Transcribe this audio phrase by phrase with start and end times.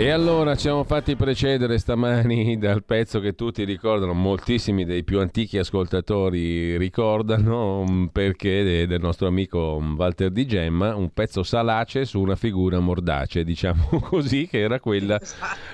[0.00, 5.20] E allora ci siamo fatti precedere stamani dal pezzo che tutti ricordano, moltissimi dei più
[5.20, 12.18] antichi ascoltatori ricordano, mm, perché del nostro amico Walter Di Gemma, un pezzo salace su
[12.18, 15.20] una figura mordace, diciamo così, che era quella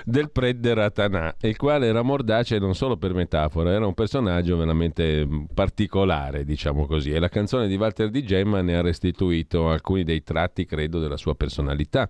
[0.03, 5.25] del Predde Ratanà, il quale era mordace non solo per metafora, era un personaggio veramente
[5.25, 10.03] mm, particolare, diciamo così, e la canzone di Walter Di Gemma ne ha restituito alcuni
[10.03, 12.09] dei tratti, credo, della sua personalità.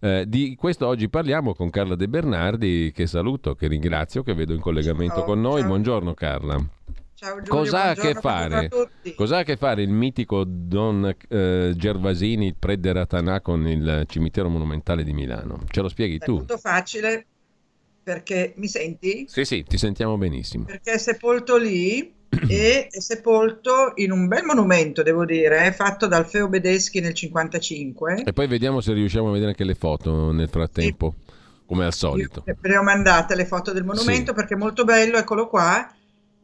[0.00, 4.52] Eh, di questo oggi parliamo con Carla De Bernardi, che saluto, che ringrazio, che vedo
[4.52, 5.60] in collegamento ciao, con noi.
[5.60, 5.68] Ciao.
[5.68, 6.64] Buongiorno Carla.
[7.14, 8.68] Ciao Giulio, Cos'ha a, che fare,
[9.16, 15.02] cos'ha a che fare il mitico Don eh, Gervasini, prede Ratanà, con il cimitero monumentale
[15.02, 15.64] di Milano?
[15.68, 16.34] Ce lo spieghi È tu?
[16.34, 17.26] È molto facile
[18.04, 19.24] perché mi senti?
[19.26, 20.64] Sì, sì, ti sentiamo benissimo.
[20.64, 22.14] Perché è sepolto lì
[22.48, 28.24] e è sepolto in un bel monumento, devo dire, fatto dal Feo Bedeschi nel 55.
[28.24, 31.32] E poi vediamo se riusciamo a vedere anche le foto nel frattempo, sì.
[31.66, 32.42] come al solito.
[32.46, 34.34] Io le ho mandate le foto del monumento sì.
[34.34, 35.90] perché è molto bello, eccolo qua.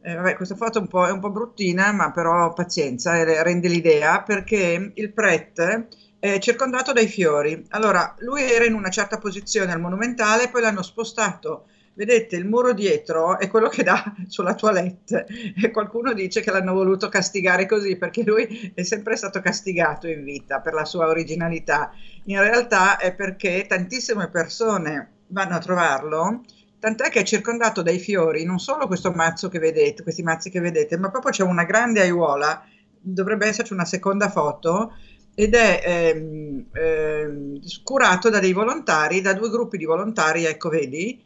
[0.01, 3.43] Eh, vabbè, questa foto è un, po', è un po' bruttina, ma però pazienza, eh,
[3.43, 5.87] rende l'idea, perché il prete
[6.19, 7.65] è circondato dai fiori.
[7.69, 11.65] Allora, lui era in una certa posizione al monumentale, poi l'hanno spostato
[11.95, 15.25] vedete il muro dietro è quello che dà sulla toilette
[15.61, 20.23] e qualcuno dice che l'hanno voluto castigare così perché lui è sempre stato castigato in
[20.23, 21.91] vita per la sua originalità.
[22.25, 26.41] In realtà è perché tantissime persone vanno a trovarlo,
[26.79, 30.59] tant'è che è circondato dai fiori, non solo questo mazzo che vedete, questi mazzi che
[30.59, 32.63] vedete, ma proprio c'è una grande aiuola,
[32.99, 34.93] dovrebbe esserci una seconda foto,
[35.33, 41.21] ed è ehm, ehm, curato da dei volontari, da due gruppi di volontari, ecco vedi,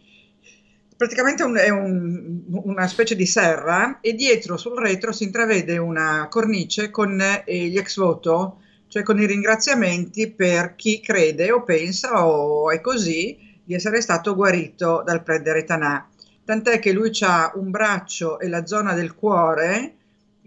[1.00, 6.28] praticamente un, è un, una specie di serra e dietro sul retro si intravede una
[6.30, 8.60] cornice con eh, gli ex voto,
[8.90, 14.36] cioè con i ringraziamenti per chi crede o pensa o è così di essere stato
[14.36, 16.06] guarito dal prete Tanà.
[16.44, 19.94] Tant'è che lui ha un braccio e la zona del cuore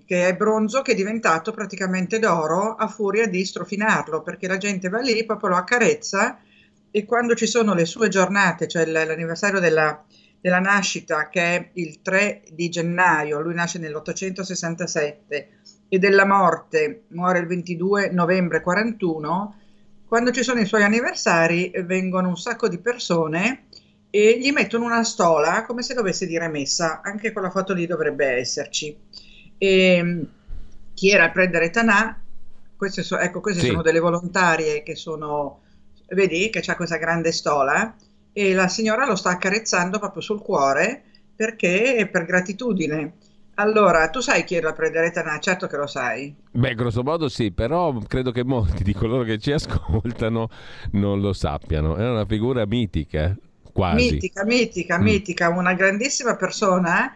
[0.05, 4.91] che è bronzo che è diventato praticamente d'oro a furia di strofinarlo perché la gente
[4.91, 6.41] va lì, proprio lo accarezza
[6.91, 10.05] e quando ci sono le sue giornate, cioè l'anniversario della,
[10.43, 15.47] della nascita che è il 3 di gennaio, lui nasce nell'867
[15.89, 19.57] e della morte muore il 22 novembre 41,
[20.05, 23.67] quando ci sono i suoi anniversari vengono un sacco di persone
[24.11, 28.27] e gli mettono una stola come se dovesse dire messa, anche quella foto lì dovrebbe
[28.27, 28.99] esserci.
[29.57, 30.27] E
[30.93, 32.21] chi era il prendere Tanà,
[32.77, 33.69] queste, so, ecco, queste sì.
[33.69, 35.61] sono delle volontarie che sono,
[36.09, 37.95] vedi che c'è questa grande stola,
[38.33, 41.03] e la signora lo sta accarezzando proprio sul cuore
[41.35, 43.15] perché è per gratitudine.
[43.57, 45.39] Allora, tu sai chi è la Prederetana?
[45.39, 46.35] Certo che lo sai.
[46.51, 50.49] Beh, grosso modo sì, però credo che molti di coloro che ci ascoltano
[50.93, 51.97] non lo sappiano.
[51.97, 53.37] È una figura mitica,
[53.73, 54.13] quasi.
[54.13, 55.03] Mitica, mitica, mm.
[55.03, 57.15] mitica, una grandissima persona.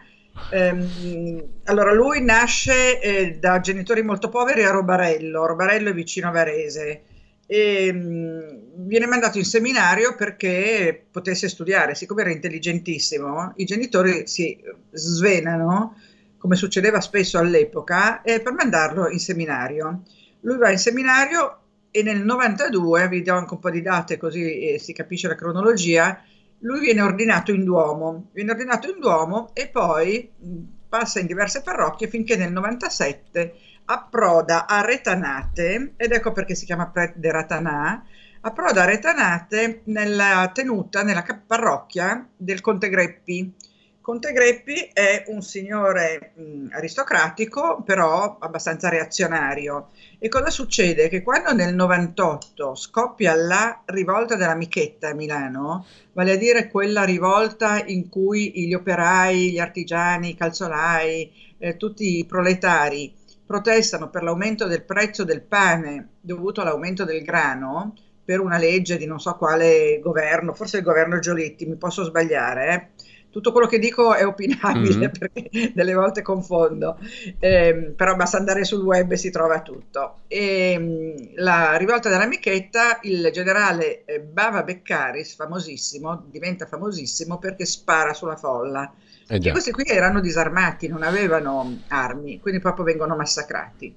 [0.51, 5.47] Ehm, allora, lui nasce eh, da genitori molto poveri a Robarello.
[5.47, 7.01] Robarello è vicino a Varese
[7.47, 11.95] e mh, viene mandato in seminario perché potesse studiare.
[11.95, 15.95] Siccome era intelligentissimo, i genitori si svenano,
[16.37, 20.03] come succedeva spesso all'epoca, eh, per mandarlo in seminario.
[20.41, 24.73] Lui va in seminario e nel 92, vi do anche un po' di date così
[24.73, 26.21] eh, si capisce la cronologia,
[26.59, 30.57] lui viene ordinato in Duomo, viene ordinato in Duomo e poi mh,
[30.89, 33.53] passa in diverse parrocchie finché nel 97
[33.89, 38.03] approda a Retanate, ed ecco perché si chiama Pret de Ratanà,
[38.41, 43.53] approda a Retanate nella tenuta, nella parrocchia del Conte Greppi.
[44.01, 49.89] Conte Greppi è un signore mh, aristocratico, però abbastanza reazionario.
[50.17, 51.07] E cosa succede?
[51.09, 57.03] Che quando nel 98 scoppia la rivolta della Michetta a Milano, vale a dire quella
[57.03, 63.13] rivolta in cui gli operai, gli artigiani, i calzolai, eh, tutti i proletari
[63.47, 69.05] protestano per l'aumento del prezzo del pane dovuto all'aumento del grano per una legge di
[69.05, 72.73] non so quale governo, forse il governo Giolitti, mi posso sbagliare.
[72.73, 73.05] Eh?
[73.29, 75.11] Tutto quello che dico è opinabile mm-hmm.
[75.19, 76.97] perché delle volte confondo,
[77.39, 80.19] eh, però basta andare sul web e si trova tutto.
[80.27, 87.65] E, ehm, la rivolta della Michetta, il generale eh, Bava Beccaris, famosissimo, diventa famosissimo perché
[87.65, 88.91] spara sulla folla
[89.29, 93.93] eh questi qui erano disarmati, non avevano armi, quindi proprio vengono massacrati.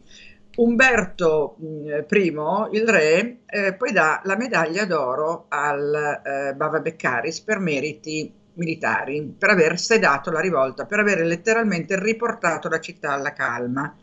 [0.57, 2.35] Umberto I,
[2.73, 9.35] il re, eh, poi dà la medaglia d'oro al eh, Bava Beccaris per meriti militari
[9.37, 13.97] per aver sedato la rivolta, per aver letteralmente riportato la città alla calma.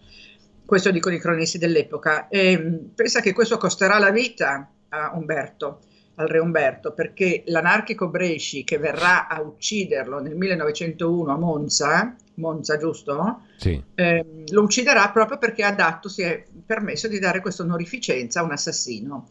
[0.65, 2.27] Questo dicono i cronisti dell'epoca.
[2.27, 5.81] E mm, pensa che questo costerà la vita a Umberto,
[6.15, 12.77] al re Umberto, perché l'anarchico Bresci che verrà a ucciderlo nel 1901 a Monza, Monza
[12.77, 13.41] giusto?
[13.57, 13.81] Sì.
[13.93, 18.43] Eh, lo ucciderà proprio perché ha dato, si è permesso di dare questa onorificenza a
[18.43, 19.27] un assassino.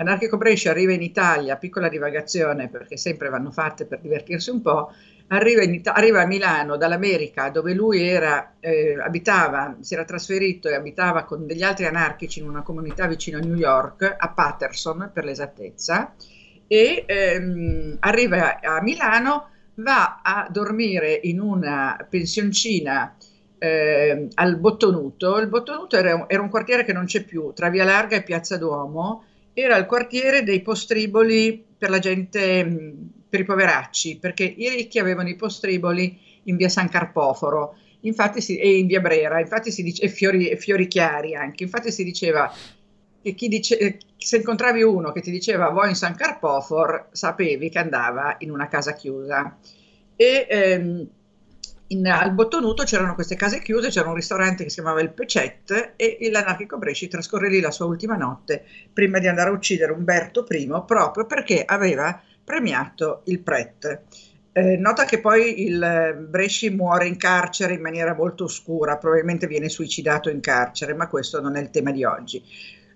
[0.00, 4.90] L'anarchico Bresci arriva in Italia, piccola divagazione perché sempre vanno fatte per divertirsi un po',
[5.26, 10.74] arriva, Ita- arriva a Milano dall'America dove lui era, eh, abitava, si era trasferito e
[10.74, 15.24] abitava con degli altri anarchici in una comunità vicino a New York, a Patterson per
[15.24, 16.14] l'esattezza,
[16.66, 23.16] e ehm, arriva a Milano, va a dormire in una pensioncina
[23.58, 25.36] eh, al Bottonuto.
[25.38, 28.22] Il Bottonuto era un, era un, quartiere che non c'è più, tra Via Larga e
[28.22, 32.94] Piazza Duomo, era il quartiere dei postriboli per la gente,
[33.28, 38.56] per i poveracci, perché i ricchi avevano i postriboli in via San Carpoforo infatti si,
[38.56, 42.52] e in via Brera, infatti si dice, e fiori, fiori chiari anche, infatti si diceva
[43.22, 47.78] che chi dice, se incontravi uno che ti diceva vuoi in San Carpofor, sapevi che
[47.78, 49.58] andava in una casa chiusa.
[50.16, 51.08] E ehm,
[51.92, 55.94] in, al Bottonuto c'erano queste case chiuse, c'era un ristorante che si chiamava il Pecet
[55.96, 60.46] e l'anarchico Bresci trascorre lì la sua ultima notte prima di andare a uccidere Umberto
[60.48, 64.02] I proprio perché aveva premiato il Pret.
[64.52, 69.68] Eh, nota che poi il Bresci muore in carcere in maniera molto oscura, probabilmente viene
[69.68, 72.42] suicidato in carcere, ma questo non è il tema di oggi.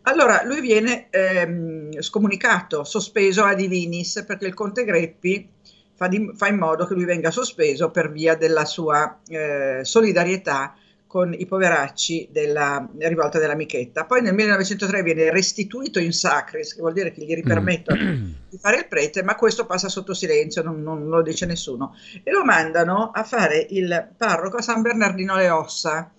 [0.03, 5.49] Allora, lui viene ehm, scomunicato, sospeso a divinis, perché il conte Greppi
[5.95, 10.75] fa, di, fa, in modo che lui venga sospeso per via della sua eh, solidarietà
[11.15, 14.05] con i poveracci della rivolta della Michetta.
[14.05, 18.25] Poi nel 1903 viene restituito in sacris, che vuol dire che gli ripermettono mm.
[18.51, 21.95] di fare il prete, ma questo passa sotto silenzio, non, non, lo dice nessuno.
[22.25, 26.11] E lo mandano a fare il parroco a San Bernardino le Ossa,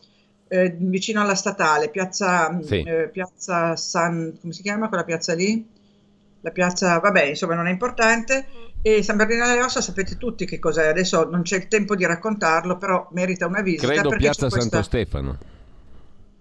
[0.48, 2.82] eh, vicino alla statale, piazza, sì.
[2.82, 5.68] eh, piazza San, come si chiama quella piazza lì?
[6.46, 8.46] La piazza, vabbè, insomma, non è importante.
[8.84, 12.06] E San Bernardino delle Ossa sapete tutti che cos'è, adesso non c'è il tempo di
[12.06, 13.92] raccontarlo, però merita una visita.
[13.92, 14.60] Credo piazza questa...
[14.60, 15.38] Santo Stefano.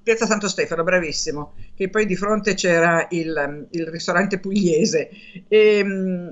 [0.03, 5.09] Piazza Santo Stefano, bravissimo, che poi di fronte c'era il, il ristorante pugliese.
[5.49, 6.29] E, mm,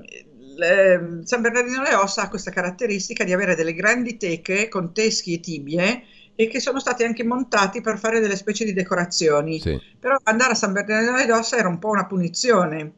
[0.55, 5.33] le, San Bernardino delle Ossa ha questa caratteristica di avere delle grandi teche con teschi
[5.33, 6.03] e tibie
[6.35, 9.59] e che sono stati anche montati per fare delle specie di decorazioni.
[9.59, 9.81] Sì.
[9.99, 12.93] Però andare a San Bernardino di Dossa era un po' una punizione.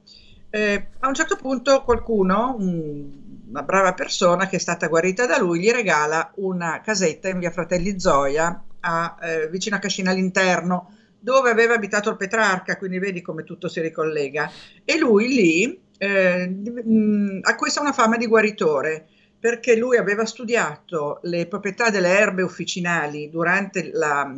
[0.56, 3.12] Eh, a un certo punto qualcuno, un,
[3.50, 7.52] una brava persona che è stata guarita da lui, gli regala una casetta in via
[7.52, 13.22] Fratelli Zoia, a, eh, vicino a Cascina all'interno, dove aveva abitato il Petrarca, quindi vedi
[13.22, 14.50] come tutto si ricollega.
[14.86, 19.08] E lui lì eh, mh, acquista una fama di guaritore
[19.38, 24.34] perché lui aveva studiato le proprietà delle erbe officinali durante la,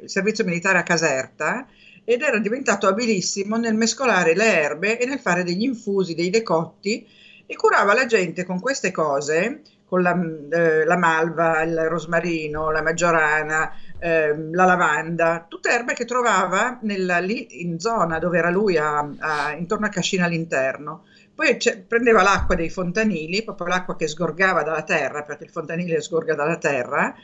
[0.00, 1.66] il servizio militare a Caserta
[2.08, 7.06] ed era diventato abilissimo nel mescolare le erbe e nel fare degli infusi, dei decotti
[7.44, 10.18] e curava la gente con queste cose, con la,
[10.50, 17.18] eh, la malva, il rosmarino, la maggiorana, eh, la lavanda, tutte erbe che trovava nella,
[17.18, 21.04] lì in zona dove era lui, a, a, intorno a Cascina all'interno.
[21.34, 26.34] Poi prendeva l'acqua dei fontanili, proprio l'acqua che sgorgava dalla terra, perché il fontanile sgorga
[26.34, 27.14] dalla terra,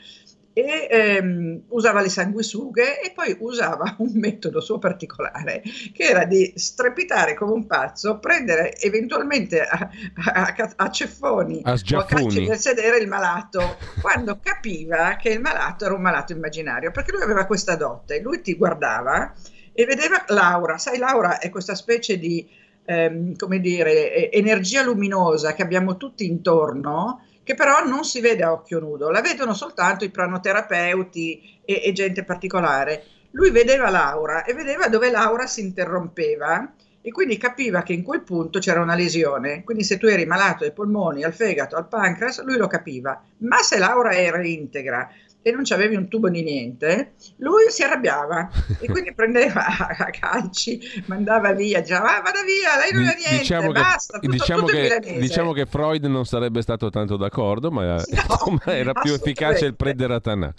[0.57, 6.53] e ehm, usava le sanguisughe e poi usava un metodo suo particolare che era di
[6.55, 9.89] strepitare come un pazzo, prendere eventualmente a,
[10.33, 15.41] a, a ceffoni a o a calci del sedere il malato quando capiva che il
[15.41, 19.33] malato era un malato immaginario perché lui aveva questa dote, lui ti guardava
[19.73, 22.47] e vedeva Laura, sai Laura è questa specie di
[22.85, 28.51] ehm, come dire, energia luminosa che abbiamo tutti intorno, che però non si vede a
[28.51, 33.03] occhio nudo, la vedono soltanto i pranoterapeuti e, e gente particolare.
[33.31, 38.23] Lui vedeva Laura e vedeva dove Laura si interrompeva e quindi capiva che in quel
[38.23, 39.63] punto c'era una lesione.
[39.63, 43.21] Quindi se tu eri malato ai polmoni, al fegato, al pancreas, lui lo capiva.
[43.39, 45.07] Ma se Laura era integra,
[45.47, 48.49] e non c'avevi un tubo di niente, lui si arrabbiava
[48.79, 53.37] e quindi prendeva a calci, mandava via, diceva ah, vada via, lei non ha niente,
[53.37, 57.69] diciamo basta, che, tutto, diciamo, tutto che, diciamo che Freud non sarebbe stato tanto d'accordo,
[57.69, 60.51] ma no, era più efficace il prendere a Tanà.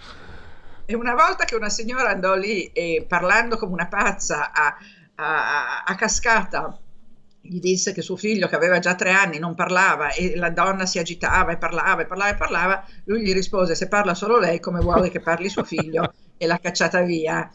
[0.85, 4.77] E una volta che una signora andò lì e parlando come una pazza a,
[5.17, 6.79] a, a cascata
[7.49, 10.87] gli disse che suo figlio, che aveva già tre anni, non parlava e la donna
[10.87, 14.61] si agitava e parlava e parlava e parlava, lui gli rispose: Se parla solo lei,
[14.61, 16.13] come vuole che parli suo figlio?
[16.39, 17.51] e l'ha cacciata via.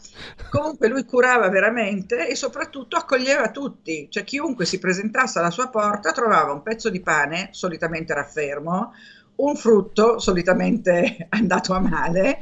[0.50, 6.12] Comunque lui curava veramente e soprattutto accoglieva tutti, cioè chiunque si presentasse alla sua porta
[6.12, 8.92] trovava un pezzo di pane, solitamente raffermo,
[9.34, 12.38] un frutto solitamente andato a male,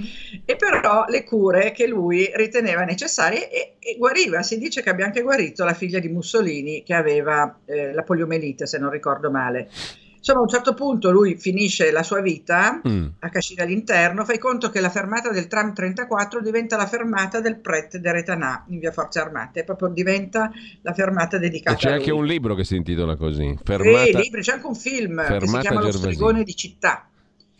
[0.60, 4.42] però le cure che lui riteneva necessarie e, e guariva.
[4.42, 8.66] Si dice che abbia anche guarito la figlia di Mussolini che aveva eh, la poliomelite,
[8.66, 9.70] se non ricordo male.
[10.18, 13.06] Insomma, a un certo punto lui finisce la sua vita mm.
[13.20, 17.58] a Cascina all'interno, fai conto che la fermata del tram 34 diventa la fermata del
[17.58, 20.52] Pret de Retanà in via Forze Armate, proprio diventa
[20.82, 24.42] la fermata dedicata e c'è anche un libro che si intitola così, fermata, sì, libri,
[24.42, 25.84] c'è anche un film che si chiama Gervasi.
[25.84, 27.09] Lo stregone di città.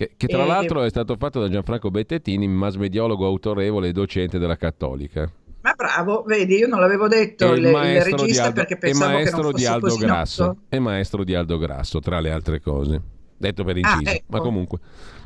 [0.00, 0.46] Che, che tra e...
[0.46, 5.30] l'altro è stato fatto da Gianfranco Bettettini, mass mediologo autorevole e docente della Cattolica.
[5.60, 9.30] Ma bravo, vedi, io non l'avevo detto il, il, il regista Aldo, perché pensavo che
[9.30, 10.60] non fosse di Aldo così Grasso, noto.
[10.70, 13.02] È maestro di Aldo Grasso, tra le altre cose.
[13.36, 14.24] Detto per inciso, ah, ecco.
[14.28, 14.78] ma comunque.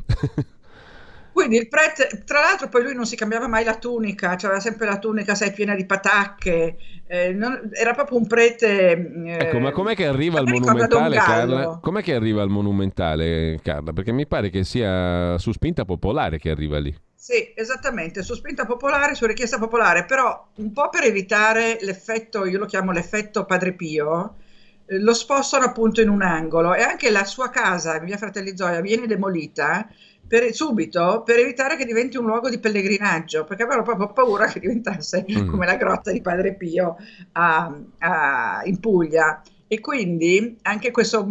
[1.34, 4.86] Quindi il prete, tra l'altro poi lui non si cambiava mai la tunica, aveva sempre
[4.86, 6.76] la tunica, sai, piena di patacche,
[7.08, 8.92] eh, non, era proprio un prete...
[8.92, 11.78] Eh, ecco, ma com'è che arriva al monumentale, Carla?
[11.82, 13.92] Com'è che arriva al monumentale, Carla?
[13.92, 16.96] Perché mi pare che sia su spinta popolare che arriva lì.
[17.16, 22.60] Sì, esattamente, su spinta popolare, su richiesta popolare, però un po' per evitare l'effetto, io
[22.60, 24.36] lo chiamo l'effetto Padre Pio,
[24.86, 28.80] eh, lo spostano appunto in un angolo e anche la sua casa, via Fratelli Zoia,
[28.80, 29.88] viene demolita
[30.34, 34.58] per, subito per evitare che diventi un luogo di pellegrinaggio, perché avevano proprio paura che
[34.58, 35.48] diventasse mm.
[35.48, 36.96] come la grotta di Padre Pio
[37.32, 39.40] a, a, in Puglia.
[39.68, 41.26] E quindi anche questo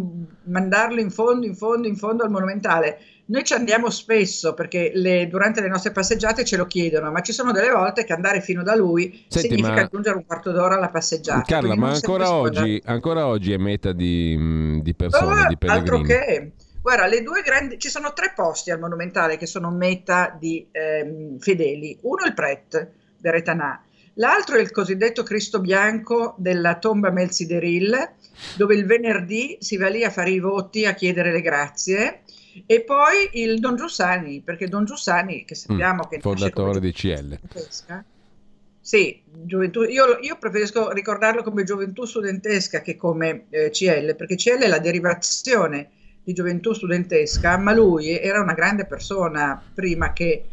[0.45, 5.27] mandarlo in fondo, in fondo, in fondo al monumentale noi ci andiamo spesso perché le,
[5.27, 8.63] durante le nostre passeggiate ce lo chiedono, ma ci sono delle volte che andare fino
[8.63, 9.81] da lui Senti, significa ma...
[9.81, 11.41] aggiungere un quarto d'ora alla passeggiata.
[11.41, 15.89] Carla, ma ancora oggi, ancora oggi, è meta di, di persone, oh, di pellegrini.
[15.89, 16.51] Altro che...
[16.83, 21.39] Guarda, le due grandi, ci sono tre posti al Monumentale che sono meta di ehm,
[21.39, 21.97] fedeli.
[22.01, 23.81] Uno è il Pret del Retanà,
[24.15, 28.15] l'altro è il cosiddetto Cristo Bianco della tomba Melzideril,
[28.57, 32.23] dove il venerdì si va lì a fare i voti, a chiedere le grazie
[32.65, 36.19] e poi il Don Giussani, perché Don Giussani, che sappiamo mm, che...
[36.19, 37.39] Fondatore di CL.
[37.47, 38.03] Pesca,
[38.81, 44.63] sì, gioventù, io, io, preferisco ricordarlo come gioventù studentesca che come eh, CL, perché CL
[44.63, 45.89] è la derivazione
[46.23, 50.45] di gioventù studentesca, ma lui era una grande persona prima che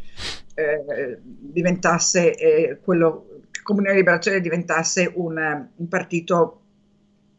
[0.53, 3.27] eh, diventasse eh, quello,
[3.63, 6.61] Comunità di Liberazione diventasse un, un partito,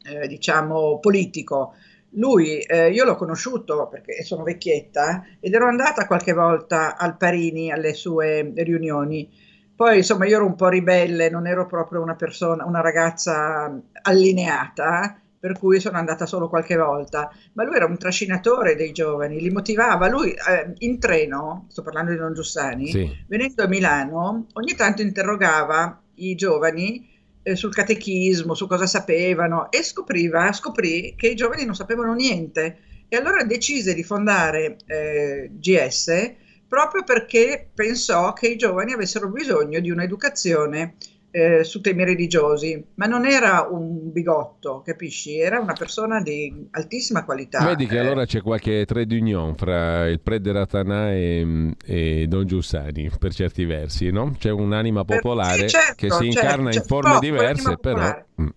[0.05, 1.75] eh, diciamo, politico
[2.15, 7.73] lui, eh, io l'ho conosciuto perché sono vecchietta ed ero andata qualche volta al Parini
[7.73, 9.31] alle sue riunioni.
[9.75, 15.22] Poi, insomma, io ero un po' ribelle, non ero proprio una persona, una ragazza allineata,
[15.43, 17.29] per cui sono andata solo qualche volta.
[17.55, 20.09] Ma lui era un trascinatore dei giovani, li motivava.
[20.09, 23.25] Lui eh, in treno, sto parlando di Don Giussani, sì.
[23.27, 27.11] venendo a Milano, ogni tanto interrogava i giovani
[27.43, 32.79] eh, sul catechismo, su cosa sapevano e scopriva, scoprì che i giovani non sapevano niente
[33.09, 36.35] e allora decise di fondare eh, GS
[36.69, 40.95] proprio perché pensò che i giovani avessero bisogno di un'educazione
[41.35, 45.39] eh, su temi religiosi, ma non era un bigotto, capisci?
[45.39, 47.65] Era una persona di altissima qualità.
[47.65, 48.01] Vedi che eh.
[48.01, 53.65] allora c'è qualche trade union fra il Prede Ratanà e, e, Don Giussani, per certi
[53.65, 54.37] versi, no?
[54.39, 58.25] C'è un'anima popolare sì, certo, che si certo, incarna certo, in forme diverse, però...
[58.43, 58.49] Mm,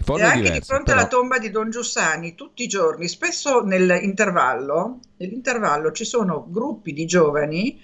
[0.00, 0.98] forme e anche diverse, di fronte però...
[0.98, 7.06] alla tomba di Don Giussani, tutti i giorni, spesso nell'intervallo, nell'intervallo ci sono gruppi di
[7.06, 7.78] giovani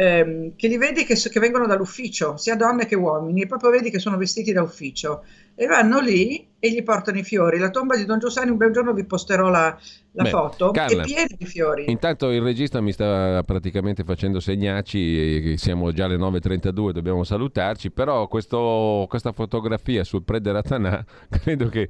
[0.00, 3.90] ehm, che li vedi che, che, vengono dall'ufficio, sia donne che uomini, e proprio vedi
[3.90, 5.24] che sono vestiti da ufficio
[5.56, 7.58] e vanno lì e gli portano i fiori.
[7.58, 9.76] La tomba di Don Giussani, un bel giorno vi posterò la,
[10.18, 11.84] la Beh, foto, Carla, è piena di fiori.
[11.86, 18.26] Intanto il regista mi sta praticamente facendo segnacci, siamo già alle 9.32, dobbiamo salutarci, però
[18.26, 21.88] questo, questa fotografia sul Prede Ratanà credo che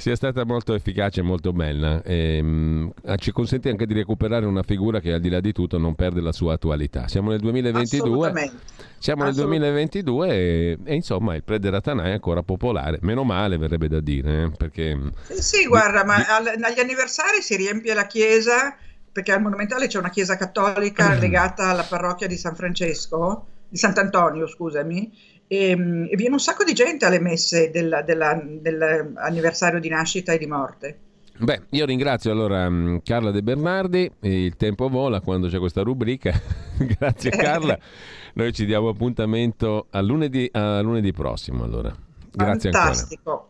[0.00, 2.02] sia stata molto efficace e molto bella.
[2.02, 5.52] E, ehm, mh, ci consente anche di recuperare una figura che al di là di
[5.52, 7.06] tutto non perde la sua attualità.
[7.06, 8.50] Siamo nel 2022.
[8.98, 12.98] Siamo nel 2022 e, e, insomma il Prede Ratanà è ancora popolare.
[13.02, 14.44] Meno male verrebbe da dire.
[14.44, 14.98] Eh, perché,
[15.28, 18.76] sì, sì, guarda, ma al, agli anniversari si riempie la chiesa
[19.12, 24.46] perché al Monumentale c'è una chiesa cattolica legata alla parrocchia di San Francesco, di Sant'Antonio,
[24.46, 25.12] scusami,
[25.46, 30.32] e, ehm, e, viene un sacco di gente alle messe del, della, dell'anniversario di nascita
[30.32, 30.98] e di morte.
[31.38, 36.38] Beh, io ringrazio allora mm, Carla De Bernardi, il tempo vola quando c'è questa rubrica,
[36.78, 37.78] grazie Carla,
[38.34, 41.92] noi ci diamo appuntamento a lunedì, a lunedì prossimo allora.
[42.32, 43.30] Grazie Fantastico.
[43.30, 43.49] ancora.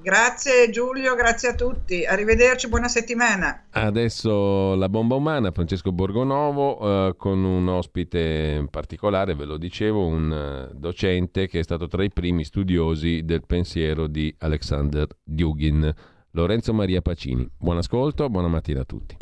[0.00, 2.04] Grazie Giulio, grazie a tutti.
[2.04, 3.66] Arrivederci, buona settimana.
[3.70, 10.70] Adesso la bomba umana, Francesco Borgonovo, eh, con un ospite particolare, ve lo dicevo, un
[10.70, 15.92] uh, docente che è stato tra i primi studiosi del pensiero di Alexander Dugin,
[16.30, 17.48] Lorenzo Maria Pacini.
[17.58, 19.16] Buon ascolto, buona mattina a tutti.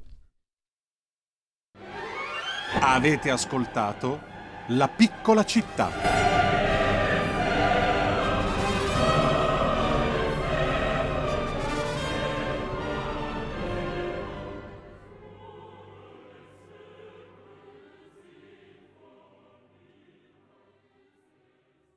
[2.81, 4.21] Avete ascoltato
[4.69, 6.46] La piccola città.